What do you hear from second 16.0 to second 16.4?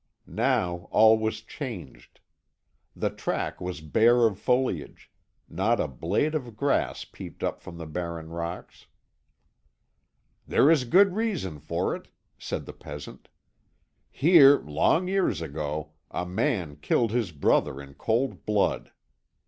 a